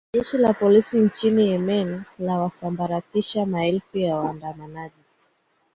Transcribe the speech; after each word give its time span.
na 0.13 0.17
jeshi 0.19 0.37
la 0.37 0.53
polisi 0.53 0.99
nchini 0.99 1.47
yemen 1.51 2.03
lawasambaratisha 2.19 3.45
maelfu 3.45 3.97
ya 3.97 4.15
waandamanaji 4.15 5.03